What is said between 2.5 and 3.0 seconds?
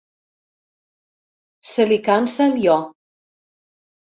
el jo.